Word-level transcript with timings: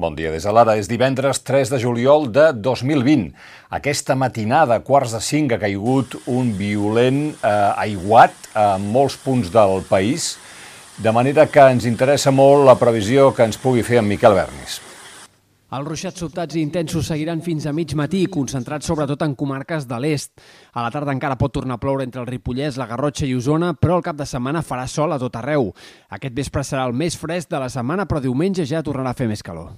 Bon 0.00 0.14
dia 0.16 0.30
des 0.32 0.46
de 0.48 0.52
l'ara. 0.56 0.78
És 0.80 0.88
divendres 0.88 1.42
3 1.44 1.68
de 1.74 1.78
juliol 1.82 2.30
de 2.32 2.46
2020. 2.56 3.34
Aquesta 3.76 4.16
matinada, 4.16 4.78
quarts 4.80 5.12
de 5.12 5.20
cinc, 5.20 5.52
ha 5.52 5.60
caigut 5.60 6.16
un 6.24 6.54
violent 6.56 7.18
eh, 7.34 7.50
aiguat 7.84 8.32
a 8.56 8.78
molts 8.80 9.18
punts 9.20 9.52
del 9.52 9.84
país, 9.90 10.38
de 10.96 11.12
manera 11.12 11.44
que 11.52 11.66
ens 11.74 11.84
interessa 11.84 12.32
molt 12.32 12.64
la 12.64 12.78
previsió 12.80 13.34
que 13.36 13.44
ens 13.44 13.60
pugui 13.60 13.84
fer 13.84 14.00
en 14.00 14.08
Miquel 14.08 14.38
Bernis. 14.38 14.80
Els 15.70 15.86
ruixats 15.86 16.24
sobtats 16.24 16.56
i 16.56 16.64
intensos 16.64 17.12
seguiran 17.12 17.44
fins 17.44 17.68
a 17.68 17.74
mig 17.76 17.92
matí, 17.94 18.24
concentrats 18.32 18.88
sobretot 18.88 19.20
en 19.22 19.36
comarques 19.38 19.84
de 19.86 20.00
l'est. 20.00 20.32
A 20.72 20.82
la 20.82 20.90
tarda 20.90 21.12
encara 21.12 21.36
pot 21.38 21.52
tornar 21.54 21.76
a 21.76 21.82
ploure 21.84 22.08
entre 22.08 22.24
el 22.24 22.30
Ripollès, 22.30 22.80
la 22.80 22.88
Garrotxa 22.88 23.28
i 23.28 23.36
Osona, 23.36 23.74
però 23.76 24.00
el 24.00 24.08
cap 24.08 24.16
de 24.16 24.26
setmana 24.26 24.64
farà 24.64 24.88
sol 24.88 25.12
a 25.12 25.20
tot 25.20 25.36
arreu. 25.38 25.68
Aquest 26.08 26.34
vespre 26.40 26.64
serà 26.64 26.88
el 26.88 26.96
més 26.96 27.20
fresc 27.20 27.52
de 27.52 27.60
la 27.60 27.68
setmana, 27.68 28.08
però 28.08 28.24
diumenge 28.24 28.64
ja 28.66 28.82
tornarà 28.82 29.12
a 29.12 29.20
fer 29.20 29.28
més 29.28 29.44
calor. 29.46 29.70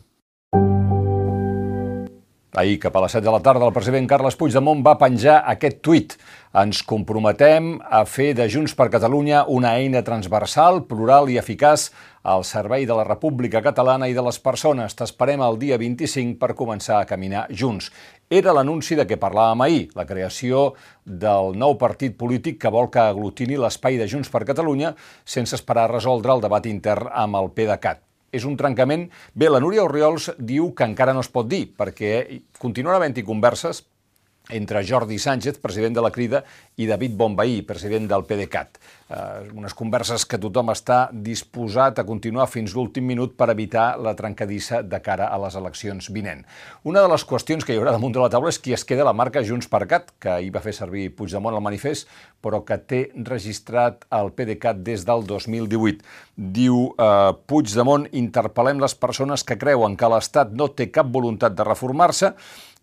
Ahir, 2.52 2.74
cap 2.76 2.96
a 2.98 3.00
les 3.00 3.14
7 3.16 3.24
de 3.24 3.32
la 3.32 3.40
tarda, 3.40 3.64
el 3.64 3.72
president 3.72 4.04
Carles 4.04 4.34
Puigdemont 4.36 4.82
va 4.84 4.92
penjar 5.00 5.38
aquest 5.48 5.78
tuit. 5.80 6.18
Ens 6.60 6.82
comprometem 6.84 7.78
a 7.80 8.02
fer 8.04 8.34
de 8.36 8.44
Junts 8.52 8.74
per 8.76 8.90
Catalunya 8.92 9.46
una 9.48 9.70
eina 9.80 10.02
transversal, 10.04 10.82
plural 10.90 11.32
i 11.32 11.38
eficaç 11.40 11.86
al 12.28 12.44
servei 12.44 12.84
de 12.84 12.92
la 12.92 13.08
República 13.08 13.64
Catalana 13.64 14.10
i 14.12 14.12
de 14.12 14.26
les 14.28 14.36
persones. 14.36 14.92
T'esperem 14.92 15.40
el 15.48 15.56
dia 15.64 15.80
25 15.80 16.36
per 16.44 16.52
començar 16.52 17.00
a 17.00 17.08
caminar 17.08 17.46
junts. 17.48 17.88
Era 18.28 18.52
l'anunci 18.52 19.00
de 19.00 19.08
què 19.08 19.16
parlàvem 19.16 19.64
ahir, 19.64 19.88
la 19.96 20.04
creació 20.04 20.74
del 21.08 21.56
nou 21.56 21.80
partit 21.80 22.20
polític 22.20 22.60
que 22.60 22.76
vol 22.76 22.92
que 22.92 23.00
aglutini 23.00 23.56
l'espai 23.56 23.96
de 23.96 24.12
Junts 24.12 24.28
per 24.28 24.44
Catalunya 24.44 24.92
sense 25.24 25.56
esperar 25.56 25.88
a 25.88 25.94
resoldre 25.96 26.36
el 26.36 26.44
debat 26.44 26.68
intern 26.68 27.08
amb 27.16 27.40
el 27.40 27.54
PDeCAT 27.56 28.11
és 28.32 28.46
un 28.48 28.56
trencament. 28.56 29.06
Bé, 29.36 29.50
la 29.52 29.60
Núria 29.62 29.84
Oriols 29.84 30.30
diu 30.40 30.72
que 30.74 30.88
encara 30.88 31.14
no 31.14 31.22
es 31.22 31.30
pot 31.30 31.48
dir, 31.48 31.66
perquè 31.76 32.40
continuarà 32.58 32.98
havent-hi 32.98 33.24
converses 33.28 33.84
entre 34.52 34.84
Jordi 34.86 35.18
Sánchez, 35.18 35.58
president 35.60 35.96
de 35.96 36.04
la 36.04 36.10
Crida, 36.12 36.42
i 36.76 36.86
David 36.86 37.16
Bombaí, 37.16 37.62
president 37.62 38.08
del 38.08 38.24
PDeCAT. 38.24 38.78
Eh, 39.12 39.50
unes 39.52 39.74
converses 39.76 40.24
que 40.24 40.38
tothom 40.40 40.70
està 40.72 41.10
disposat 41.12 41.98
a 42.00 42.04
continuar 42.08 42.46
fins 42.48 42.72
l'últim 42.72 43.04
minut 43.04 43.34
per 43.36 43.50
evitar 43.52 43.98
la 44.00 44.14
trencadissa 44.16 44.80
de 44.82 45.00
cara 45.04 45.26
a 45.28 45.36
les 45.42 45.56
eleccions 45.58 46.08
vinent. 46.14 46.46
Una 46.88 47.02
de 47.04 47.10
les 47.12 47.26
qüestions 47.28 47.66
que 47.66 47.74
hi 47.74 47.80
haurà 47.80 47.92
damunt 47.92 48.14
de 48.16 48.22
la 48.22 48.30
taula 48.32 48.48
és 48.48 48.60
qui 48.62 48.72
es 48.72 48.86
queda 48.88 49.04
la 49.04 49.12
marca 49.12 49.44
Junts 49.44 49.68
per 49.68 49.84
Cat, 49.90 50.14
que 50.22 50.38
hi 50.40 50.48
va 50.54 50.64
fer 50.64 50.72
servir 50.76 51.10
Puigdemont 51.18 51.58
al 51.58 51.64
manifest, 51.64 52.08
però 52.40 52.62
que 52.64 52.78
té 52.78 53.02
registrat 53.28 54.06
el 54.16 54.32
PDeCAT 54.32 54.80
des 54.86 55.04
del 55.04 55.26
2018. 55.28 56.00
Diu 56.56 56.88
eh, 56.96 57.32
Puigdemont, 57.46 58.08
interpel·lem 58.16 58.80
les 58.80 58.96
persones 58.96 59.44
que 59.44 59.60
creuen 59.60 59.98
que 60.00 60.08
l'Estat 60.08 60.56
no 60.56 60.72
té 60.72 60.88
cap 60.88 61.12
voluntat 61.12 61.52
de 61.58 61.68
reformar-se 61.68 62.32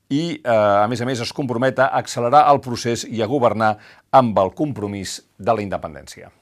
i, 0.10 0.42
eh, 0.42 0.50
a 0.50 0.88
més 0.90 1.02
a 1.02 1.06
més, 1.06 1.22
es 1.22 1.34
compromet 1.34 1.80
a 1.80 1.92
accelerar 2.02 2.48
el 2.52 2.62
procés 2.66 3.06
i 3.06 3.22
a 3.22 3.30
governar 3.30 3.78
amb 4.12 4.38
el 4.42 4.54
compromís 4.58 5.22
de 5.38 5.54
la 5.54 5.66
independència. 5.66 6.34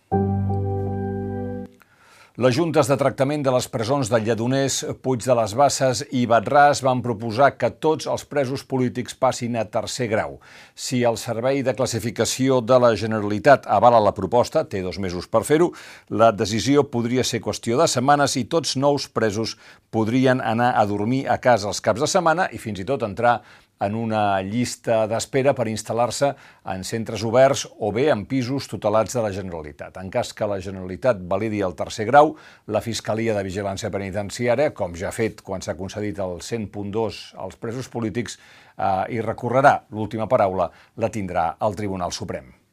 Les 2.38 2.54
juntes 2.54 2.86
de 2.86 2.94
tractament 3.02 3.42
de 3.42 3.50
les 3.50 3.66
presons 3.74 4.12
de 4.14 4.18
Lledoners, 4.22 4.76
Puig 5.02 5.24
de 5.26 5.34
les 5.40 5.56
Basses 5.58 6.04
i 6.14 6.28
Batràs 6.30 6.84
van 6.86 7.00
proposar 7.02 7.48
que 7.58 7.72
tots 7.82 8.06
els 8.06 8.28
presos 8.30 8.62
polítics 8.62 9.18
passin 9.18 9.58
a 9.58 9.64
tercer 9.66 10.06
grau. 10.12 10.36
Si 10.78 11.00
el 11.02 11.18
Servei 11.18 11.64
de 11.66 11.74
Classificació 11.74 12.60
de 12.62 12.78
la 12.78 12.92
Generalitat 12.94 13.66
avala 13.66 14.04
la 14.06 14.14
proposta, 14.14 14.68
té 14.70 14.84
dos 14.86 15.02
mesos 15.02 15.26
per 15.26 15.42
fer-ho, 15.50 15.72
la 16.14 16.30
decisió 16.30 16.86
podria 16.94 17.26
ser 17.26 17.42
qüestió 17.42 17.82
de 17.82 17.90
setmanes 17.90 18.38
i 18.38 18.46
tots 18.46 18.78
nous 18.78 19.10
presos 19.10 19.58
podrien 19.90 20.38
anar 20.38 20.76
a 20.78 20.86
dormir 20.86 21.26
a 21.26 21.40
casa 21.42 21.72
els 21.74 21.82
caps 21.82 22.06
de 22.06 22.12
setmana 22.14 22.52
i 22.54 22.62
fins 22.62 22.86
i 22.86 22.86
tot 22.86 23.02
entrar 23.02 23.40
en 23.80 23.96
una 23.96 24.42
llista 24.42 25.06
d'espera 25.10 25.54
per 25.58 25.68
instal·lar-se 25.72 26.34
en 26.74 26.84
centres 26.88 27.24
oberts 27.28 27.66
o 27.80 27.92
bé 27.96 28.08
en 28.14 28.26
pisos 28.30 28.68
tutelats 28.72 29.18
de 29.18 29.24
la 29.26 29.32
Generalitat. 29.34 29.98
En 30.02 30.12
cas 30.14 30.34
que 30.34 30.50
la 30.50 30.60
Generalitat 30.64 31.22
validi 31.22 31.62
el 31.66 31.76
tercer 31.78 32.08
grau, 32.10 32.36
la 32.68 32.82
Fiscalia 32.82 33.36
de 33.38 33.46
Vigilància 33.48 33.92
Penitenciària, 33.94 34.74
com 34.74 34.96
ja 34.98 35.12
ha 35.12 35.16
fet 35.16 35.44
quan 35.46 35.62
s'ha 35.62 35.78
concedit 35.80 36.20
el 36.24 36.40
100.2 36.42 37.24
als 37.38 37.60
presos 37.62 37.90
polítics, 37.90 38.40
eh, 38.78 39.18
i 39.18 39.22
recorrerà. 39.22 39.82
L'última 39.92 40.28
paraula 40.28 40.72
la 40.98 41.12
tindrà 41.14 41.54
el 41.62 41.76
Tribunal 41.76 42.12
Suprem. 42.12 42.67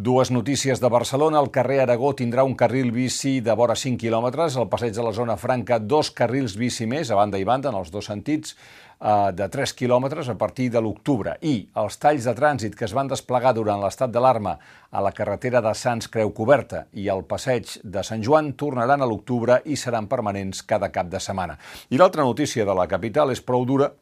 Dues 0.00 0.30
notícies 0.30 0.80
de 0.80 0.88
Barcelona. 0.88 1.42
El 1.44 1.50
carrer 1.52 1.82
Aragó 1.82 2.14
tindrà 2.16 2.40
un 2.48 2.54
carril 2.56 2.88
bici 2.88 3.42
de 3.44 3.52
vora 3.52 3.74
5 3.76 4.00
quilòmetres. 4.00 4.54
El 4.56 4.70
passeig 4.72 4.94
de 4.96 5.04
la 5.04 5.12
zona 5.12 5.36
franca, 5.36 5.76
dos 5.76 6.08
carrils 6.16 6.54
bici 6.56 6.86
més, 6.88 7.10
a 7.10 7.18
banda 7.18 7.36
i 7.36 7.44
banda, 7.44 7.68
en 7.68 7.76
els 7.76 7.90
dos 7.92 8.08
sentits, 8.08 8.56
eh, 8.96 9.28
de 9.36 9.50
3 9.52 9.74
quilòmetres 9.76 10.32
a 10.32 10.38
partir 10.40 10.70
de 10.72 10.80
l'octubre. 10.80 11.36
I 11.44 11.68
els 11.76 12.00
talls 12.00 12.24
de 12.24 12.32
trànsit 12.32 12.80
que 12.80 12.88
es 12.88 12.96
van 12.96 13.12
desplegar 13.12 13.52
durant 13.52 13.84
l'estat 13.84 14.08
d'alarma 14.08 14.56
a 14.90 15.04
la 15.04 15.12
carretera 15.12 15.60
de 15.60 15.74
Sants 15.74 16.08
Creu 16.08 16.32
Coberta 16.32 16.86
i 16.94 17.10
al 17.12 17.26
passeig 17.28 17.76
de 17.84 18.00
Sant 18.02 18.24
Joan 18.24 18.54
tornaran 18.54 19.02
a 19.02 19.10
l'octubre 19.10 19.60
i 19.66 19.76
seran 19.76 20.08
permanents 20.08 20.62
cada 20.62 20.88
cap 20.88 21.12
de 21.12 21.20
setmana. 21.20 21.58
I 21.90 22.00
l'altra 22.00 22.24
notícia 22.24 22.64
de 22.64 22.72
la 22.72 22.88
capital 22.88 23.36
és 23.36 23.44
prou 23.44 23.68
dura. 23.68 23.92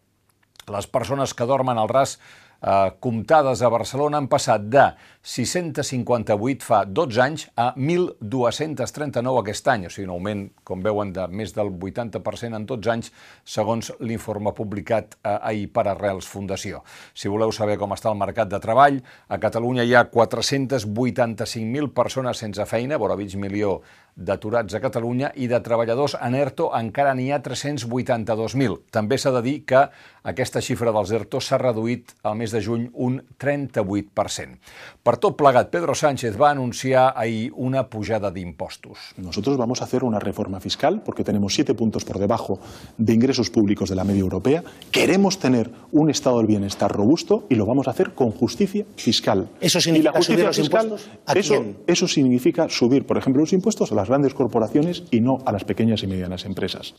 Les 0.70 0.86
persones 0.86 1.34
que 1.34 1.46
dormen 1.48 1.78
al 1.78 1.88
ras 1.88 2.20
eh, 2.62 2.90
comptades 3.00 3.62
a 3.62 3.70
Barcelona 3.72 4.18
han 4.18 4.28
passat 4.30 4.66
de 4.70 4.84
658 5.22 6.64
fa 6.64 6.82
12 6.86 7.20
anys 7.22 7.46
a 7.56 7.72
1.239 7.76 9.42
aquest 9.42 9.68
any, 9.68 9.86
o 9.88 9.92
sigui, 9.92 10.06
un 10.08 10.14
augment, 10.14 10.44
com 10.64 10.82
veuen, 10.84 11.12
de 11.12 11.26
més 11.28 11.52
del 11.56 11.70
80% 11.74 12.56
en 12.56 12.66
12 12.68 12.92
anys, 12.94 13.12
segons 13.44 13.92
l'informe 14.00 14.54
publicat 14.56 15.18
eh, 15.22 15.36
ahir 15.36 15.68
per 15.74 15.88
Arrels 15.92 16.28
Fundació. 16.30 16.82
Si 17.14 17.28
voleu 17.28 17.52
saber 17.52 17.78
com 17.80 17.92
està 17.96 18.12
el 18.12 18.20
mercat 18.20 18.50
de 18.50 18.60
treball, 18.62 19.00
a 19.28 19.40
Catalunya 19.42 19.84
hi 19.84 19.94
ha 19.94 20.06
485.000 20.10 21.92
persones 21.94 22.44
sense 22.44 22.64
feina, 22.70 22.98
vora 22.98 23.16
mig 23.18 23.36
milió 23.36 23.78
d'aturats 24.18 24.74
a 24.74 24.82
Catalunya 24.82 25.30
i 25.38 25.46
de 25.48 25.60
treballadors 25.62 26.16
en 26.18 26.34
ERTO 26.34 26.72
encara 26.74 27.14
n'hi 27.14 27.30
ha 27.30 27.38
382.000. 27.44 28.80
També 28.90 29.18
s'ha 29.18 29.32
de 29.38 29.42
dir 29.46 29.56
que 29.68 29.84
aquesta 30.28 30.60
xifra 30.64 30.92
dels 30.92 31.12
ERTO 31.14 31.40
s'ha 31.40 31.60
reduït 31.62 32.10
al 32.26 32.34
mes 32.36 32.52
de 32.52 32.60
juny 32.60 32.88
un 32.92 33.20
38%. 33.40 34.58
Per 35.06 35.14
tot 35.22 35.38
plegat, 35.38 35.70
Pedro 35.70 35.94
Sánchez 35.94 36.36
va 36.36 36.50
anunciar 36.50 37.12
ahir 37.16 37.52
una 37.54 37.86
pujada 37.88 38.30
d'impostos. 38.34 39.14
Nosotros 39.16 39.56
vamos 39.56 39.80
a 39.80 39.84
hacer 39.84 40.04
una 40.04 40.18
reforma 40.18 40.60
fiscal 40.60 41.00
porque 41.04 41.24
tenemos 41.24 41.54
siete 41.54 41.74
puntos 41.74 42.04
por 42.04 42.18
debajo 42.18 42.58
de 42.98 43.14
ingresos 43.14 43.50
públicos 43.50 43.88
de 43.88 43.96
la 43.96 44.04
media 44.04 44.20
europea. 44.20 44.64
Queremos 44.90 45.38
tener 45.38 45.70
un 45.92 46.10
estado 46.10 46.38
del 46.38 46.46
bienestar 46.46 46.90
robusto 46.90 47.44
y 47.48 47.54
lo 47.54 47.66
vamos 47.66 47.88
a 47.88 47.90
hacer 47.90 48.14
con 48.14 48.30
justicia 48.30 48.84
fiscal. 48.96 49.48
¿Eso 49.60 49.80
significa 49.80 50.22
subir 50.22 50.44
los 50.44 50.58
impuestos? 50.58 51.08
¿A 51.26 51.32
eso, 51.32 51.54
quién? 51.54 51.76
eso 51.86 52.08
significa 52.08 52.68
subir, 52.68 53.06
por 53.06 53.18
ejemplo, 53.18 53.40
los 53.40 53.52
impuestos 53.52 53.92
a 53.92 53.94
las 53.94 54.08
grandes 54.08 54.34
corporaciones 54.34 55.04
y 55.10 55.20
no 55.20 55.38
a 55.44 55.52
las 55.52 55.64
pequeñas 55.64 56.02
y 56.02 56.06
medianas 56.06 56.44
empresas. 56.44 56.94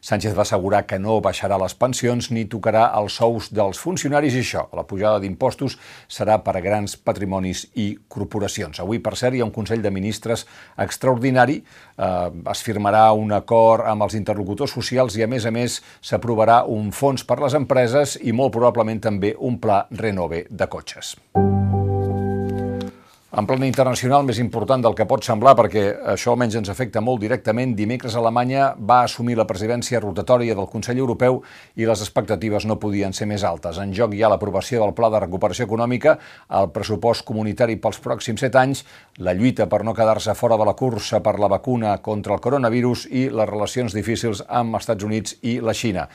Sánchez 0.00 0.34
va 0.36 0.44
assegurar 0.46 0.84
que 0.86 0.98
no 0.98 1.20
baixarà 1.24 1.58
les 1.60 1.74
pensions 1.74 2.30
ni 2.30 2.46
tocarà 2.50 2.86
els 2.98 3.16
sous 3.20 3.50
dels 3.54 3.80
funcionaris 3.80 4.36
i 4.36 4.42
això, 4.44 4.66
la 4.76 4.86
pujada 4.88 5.20
d'impostos, 5.22 5.78
serà 6.08 6.38
per 6.44 6.56
a 6.56 6.62
grans 6.64 6.96
patrimonis 6.96 7.66
i 7.74 7.88
corporacions. 8.08 8.80
Avui, 8.80 9.00
per 9.00 9.16
cert, 9.16 9.36
hi 9.36 9.42
ha 9.42 9.48
un 9.48 9.54
Consell 9.54 9.82
de 9.84 9.92
Ministres 9.94 10.46
extraordinari, 10.82 11.62
eh, 11.62 12.30
es 12.52 12.64
firmarà 12.66 13.08
un 13.16 13.32
acord 13.36 13.86
amb 13.86 14.06
els 14.06 14.18
interlocutors 14.18 14.74
socials 14.76 15.16
i, 15.16 15.24
a 15.24 15.30
més 15.30 15.46
a 15.46 15.54
més, 15.54 15.80
s'aprovarà 16.00 16.62
un 16.66 16.92
fons 16.92 17.24
per 17.24 17.40
les 17.42 17.56
empreses 17.58 18.18
i 18.22 18.32
molt 18.32 18.54
probablement 18.56 19.02
també 19.10 19.34
un 19.38 19.60
pla 19.62 19.84
renove 19.90 20.46
de 20.50 20.70
cotxes. 20.72 21.16
En 23.36 23.44
plana 23.44 23.66
internacional, 23.68 24.22
més 24.24 24.38
important 24.40 24.80
del 24.80 24.94
que 24.96 25.04
pot 25.04 25.20
semblar, 25.26 25.52
perquè 25.58 25.82
això 26.14 26.32
almenys 26.32 26.54
ens 26.56 26.70
afecta 26.72 27.02
molt 27.04 27.20
directament, 27.20 27.74
dimecres 27.76 28.14
Alemanya 28.16 28.70
va 28.80 29.02
assumir 29.04 29.34
la 29.36 29.44
presidència 29.44 30.00
rotatòria 30.00 30.54
del 30.56 30.70
Consell 30.72 31.02
Europeu 31.02 31.42
i 31.76 31.84
les 31.84 32.00
expectatives 32.00 32.64
no 32.64 32.78
podien 32.80 33.12
ser 33.12 33.28
més 33.28 33.44
altes. 33.44 33.76
En 33.76 33.92
joc 33.92 34.14
hi 34.16 34.22
ha 34.24 34.30
l'aprovació 34.32 34.80
del 34.80 34.94
Pla 34.96 35.10
de 35.12 35.20
Recuperació 35.26 35.66
Econòmica, 35.68 36.16
el 36.62 36.70
pressupost 36.72 37.26
comunitari 37.28 37.76
pels 37.76 38.00
pròxims 38.00 38.40
set 38.40 38.56
anys, 38.56 38.86
la 39.20 39.36
lluita 39.36 39.68
per 39.68 39.82
no 39.84 39.92
quedar-se 39.92 40.32
fora 40.32 40.56
de 40.56 40.64
la 40.64 40.72
cursa 40.72 41.20
per 41.20 41.36
la 41.36 41.52
vacuna 41.52 41.98
contra 42.00 42.38
el 42.38 42.40
coronavirus 42.40 43.04
i 43.12 43.28
les 43.28 43.52
relacions 43.52 43.92
difícils 43.92 44.46
amb 44.48 44.80
els 44.80 44.88
Estats 44.88 45.04
Units 45.04 45.36
i 45.44 45.58
la 45.60 45.76
Xina. 45.76 46.08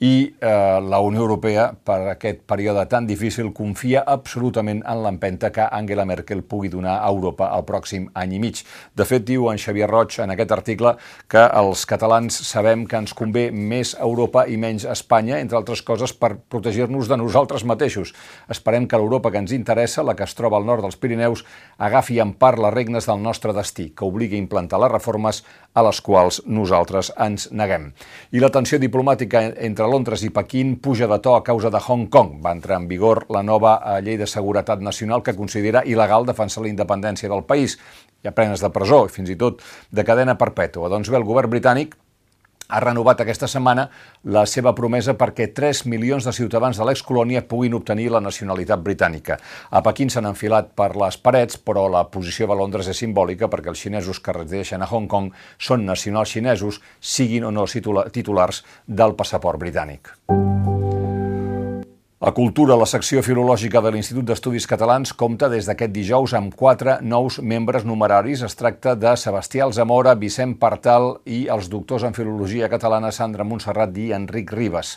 I 0.00 0.32
eh, 0.40 0.80
la 0.80 0.98
Unió 1.04 1.20
Europea, 1.20 1.66
per 1.84 1.98
aquest 2.14 2.40
període 2.48 2.86
tan 2.88 3.04
difícil, 3.04 3.50
confia 3.52 4.00
absolutament 4.08 4.80
en 4.88 5.02
l'empenta 5.04 5.50
que 5.52 5.66
Angela 5.68 6.06
Merkel 6.08 6.40
pugui 6.40 6.70
donar 6.72 6.94
a 7.02 7.10
Europa 7.12 7.50
el 7.52 7.66
pròxim 7.68 8.06
any 8.16 8.38
i 8.38 8.40
mig. 8.40 8.62
De 8.96 9.04
fet, 9.04 9.26
diu 9.28 9.50
en 9.52 9.60
Xavier 9.60 9.90
Roig 9.90 10.16
en 10.24 10.32
aquest 10.32 10.54
article 10.56 10.94
que 11.28 11.42
els 11.60 11.84
catalans 11.84 12.38
sabem 12.48 12.86
que 12.88 12.96
ens 12.96 13.12
convé 13.12 13.50
més 13.52 13.92
Europa 14.00 14.46
i 14.48 14.56
menys 14.56 14.86
Espanya, 14.88 15.36
entre 15.36 15.60
altres 15.60 15.84
coses, 15.84 16.16
per 16.16 16.32
protegir-nos 16.48 17.10
de 17.10 17.20
nosaltres 17.20 17.66
mateixos. 17.68 18.14
Esperem 18.48 18.88
que 18.88 18.96
l'Europa 18.96 19.28
que 19.28 19.44
ens 19.44 19.52
interessa, 19.52 20.02
la 20.02 20.16
que 20.16 20.24
es 20.24 20.34
troba 20.38 20.56
al 20.56 20.64
nord 20.64 20.86
dels 20.86 20.96
Pirineus, 20.96 21.44
agafi 21.76 22.22
en 22.24 22.32
part 22.40 22.56
les 22.56 22.72
regnes 22.72 23.04
del 23.04 23.20
nostre 23.20 23.52
destí, 23.52 23.90
que 23.92 24.08
obligui 24.08 24.40
a 24.40 24.44
implantar 24.46 24.80
les 24.80 24.94
reformes 24.96 25.44
a 25.76 25.84
les 25.84 26.00
quals 26.00 26.40
nosaltres 26.48 27.12
ens 27.20 27.50
neguem. 27.52 27.90
I 28.32 28.40
la 28.40 28.48
tensió 28.48 28.80
diplomàtica 28.80 29.44
entre 29.60 29.89
Londres 29.90 30.22
i 30.24 30.30
Pequín 30.32 30.76
puja 30.80 31.08
de 31.10 31.18
to 31.20 31.34
a 31.36 31.42
causa 31.44 31.68
de 31.70 31.80
Hong 31.82 32.06
Kong. 32.08 32.38
Va 32.44 32.54
entrar 32.56 32.78
en 32.80 32.86
vigor 32.88 33.26
la 33.28 33.42
nova 33.42 33.74
eh, 33.76 33.98
llei 34.06 34.16
de 34.16 34.28
seguretat 34.30 34.80
nacional 34.80 35.20
que 35.26 35.36
considera 35.36 35.84
il·legal 35.84 36.24
defensar 36.28 36.64
la 36.64 36.70
independència 36.72 37.28
del 37.28 37.44
país. 37.44 37.76
Hi 38.22 38.30
ha 38.30 38.36
penes 38.36 38.64
de 38.64 38.70
presó 38.72 39.04
i 39.04 39.12
fins 39.12 39.28
i 39.32 39.36
tot 39.36 39.60
de 39.90 40.04
cadena 40.06 40.38
perpètua. 40.40 40.88
Doncs 40.88 41.12
bé, 41.12 41.20
el 41.20 41.28
govern 41.28 41.52
britànic 41.52 41.98
ha 42.70 42.80
renovat 42.80 43.20
aquesta 43.20 43.48
setmana 43.50 43.88
la 44.24 44.46
seva 44.46 44.72
promesa 44.76 45.16
perquè 45.18 45.50
3 45.54 45.84
milions 45.90 46.24
de 46.24 46.32
ciutadans 46.32 46.78
de 46.78 46.86
l'excolònia 46.86 47.44
puguin 47.48 47.74
obtenir 47.74 48.10
la 48.14 48.22
nacionalitat 48.24 48.82
britànica. 48.82 49.38
A 49.70 49.82
Pequín 49.82 50.10
s'han 50.10 50.30
enfilat 50.30 50.72
per 50.78 50.94
les 50.96 51.18
parets, 51.18 51.58
però 51.58 51.88
la 51.90 52.06
posició 52.08 52.48
de 52.50 52.58
Londres 52.58 52.88
és 52.88 53.02
simbòlica 53.02 53.50
perquè 53.50 53.72
els 53.74 53.82
xinesos 53.82 54.20
que 54.20 54.36
resideixen 54.36 54.82
a 54.82 54.90
Hong 54.90 55.08
Kong 55.10 55.32
són 55.58 55.84
nacionals 55.86 56.36
xinesos, 56.36 56.80
siguin 57.00 57.44
o 57.44 57.50
no 57.50 57.66
titulars 57.66 58.64
del 58.86 59.18
passaport 59.18 59.60
britànic. 59.60 60.14
La 62.20 62.34
cultura, 62.36 62.74
la 62.76 62.84
secció 62.84 63.22
filològica 63.24 63.80
de 63.80 63.94
l'Institut 63.94 64.26
d'Estudis 64.28 64.66
Catalans, 64.68 65.14
compta 65.16 65.48
des 65.48 65.64
d'aquest 65.64 65.94
dijous 65.94 66.34
amb 66.36 66.52
quatre 66.52 66.98
nous 67.00 67.38
membres 67.40 67.86
numeraris. 67.88 68.42
Es 68.44 68.58
tracta 68.60 68.92
de 68.92 69.14
Sebastià 69.16 69.64
Alzamora, 69.64 70.12
Vicent 70.20 70.52
Partal 70.60 71.14
i 71.24 71.46
els 71.48 71.70
doctors 71.72 72.04
en 72.04 72.12
filologia 72.12 72.68
catalana 72.68 73.08
Sandra 73.08 73.46
Montserrat 73.48 73.96
i 73.96 74.10
Enric 74.12 74.52
Ribes. 74.52 74.90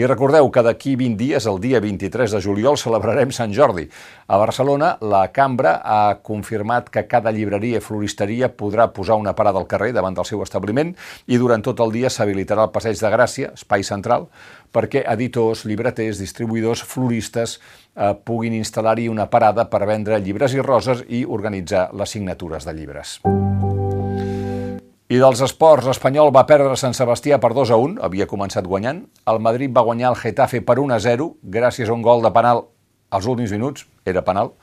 I 0.00 0.08
recordeu 0.08 0.48
que 0.48 0.62
d'aquí 0.64 0.94
20 0.96 1.20
dies, 1.20 1.44
el 1.52 1.60
dia 1.60 1.82
23 1.84 2.38
de 2.38 2.40
juliol, 2.40 2.80
celebrarem 2.80 3.36
Sant 3.36 3.52
Jordi. 3.52 3.84
A 4.32 4.40
Barcelona, 4.40 4.94
la 5.04 5.26
Cambra 5.28 5.74
ha 5.84 6.16
confirmat 6.24 6.88
que 6.88 7.04
cada 7.04 7.36
llibreria 7.36 7.82
i 7.82 7.84
floristeria 7.84 8.48
podrà 8.48 8.88
posar 8.96 9.20
una 9.20 9.36
parada 9.36 9.60
al 9.60 9.68
carrer 9.68 9.92
davant 9.92 10.16
del 10.16 10.24
seu 10.24 10.40
establiment 10.40 10.96
i 11.28 11.36
durant 11.36 11.60
tot 11.60 11.84
el 11.84 11.92
dia 11.92 12.08
s'habilitarà 12.08 12.64
el 12.64 12.72
Passeig 12.72 12.96
de 12.96 13.12
Gràcia, 13.12 13.52
espai 13.60 13.84
central, 13.84 14.30
perquè 14.72 15.04
editors, 15.12 15.66
llibreters, 15.68 16.18
distribuïdors, 16.22 16.82
floristes 16.88 17.58
eh, 17.58 18.12
puguin 18.24 18.56
instal·lar-hi 18.58 19.08
una 19.12 19.28
parada 19.30 19.68
per 19.70 19.84
vendre 19.86 20.20
llibres 20.20 20.56
i 20.56 20.64
roses 20.64 21.04
i 21.08 21.24
organitzar 21.28 21.90
les 21.92 22.16
signatures 22.16 22.66
de 22.68 22.76
llibres. 22.76 23.18
I 25.12 25.18
dels 25.20 25.42
esports, 25.44 25.84
l'Espanyol 25.84 26.30
va 26.32 26.46
perdre 26.48 26.72
Sant 26.80 26.94
Sebastià 26.96 27.36
per 27.36 27.50
2 27.52 27.70
a 27.74 27.76
1, 27.76 27.98
havia 28.06 28.24
començat 28.30 28.64
guanyant. 28.64 29.02
El 29.28 29.42
Madrid 29.44 29.74
va 29.76 29.84
guanyar 29.84 30.14
el 30.14 30.16
Getafe 30.16 30.62
per 30.64 30.78
1 30.80 30.94
a 30.96 31.00
0, 31.04 31.26
gràcies 31.44 31.90
a 31.90 31.92
un 31.92 32.04
gol 32.06 32.24
de 32.24 32.30
penal 32.32 32.64
als 33.12 33.28
últims 33.28 33.52
minuts, 33.52 33.84
era 34.08 34.22
penal. 34.24 34.54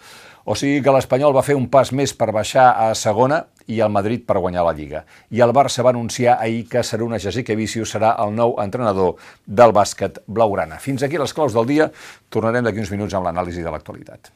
O 0.49 0.55
sigui 0.57 0.79
que 0.81 0.89
l'Espanyol 0.89 1.35
va 1.35 1.43
fer 1.45 1.53
un 1.53 1.67
pas 1.69 1.91
més 1.93 2.09
per 2.17 2.31
baixar 2.33 2.71
a 2.81 2.87
segona 2.97 3.43
i 3.69 3.77
el 3.85 3.91
Madrid 3.93 4.23
per 4.25 4.39
guanyar 4.41 4.63
la 4.65 4.73
Lliga. 4.73 5.03
I 5.29 5.43
el 5.45 5.53
Barça 5.53 5.85
va 5.85 5.93
anunciar 5.93 6.39
ahir 6.41 6.63
que 6.71 6.81
Saruna 6.81 7.21
Jasikevicio 7.21 7.85
serà 7.85 8.15
el 8.25 8.33
nou 8.33 8.57
entrenador 8.65 9.21
del 9.45 9.77
bàsquet 9.77 10.17
blaugrana. 10.25 10.81
Fins 10.81 11.05
aquí 11.05 11.21
les 11.21 11.37
claus 11.37 11.53
del 11.53 11.69
dia. 11.69 11.91
Tornarem 12.33 12.65
d'aquí 12.65 12.81
uns 12.81 12.89
minuts 12.89 13.13
amb 13.13 13.29
l'anàlisi 13.29 13.61
de 13.61 13.77
l'actualitat. 13.77 14.33